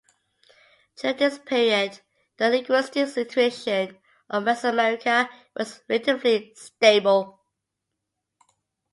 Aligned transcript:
During 0.95 1.17
this 1.17 1.37
period 1.37 2.01
the 2.37 2.49
linguistic 2.49 3.07
situation 3.09 3.99
of 4.31 4.41
Mesoamerica 4.43 5.29
was 5.55 5.79
relatively 5.87 6.55
stable. 6.55 7.39